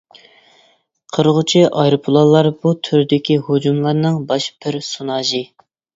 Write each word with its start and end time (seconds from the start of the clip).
قىرغۇچى 1.17 1.61
ئايروپىلانلار 1.81 2.49
بۇ 2.63 2.71
تۈردىكى 2.87 3.37
ھۇجۇملارنىڭ 3.51 4.19
باش 4.33 4.49
پېرسوناژى. 4.65 5.45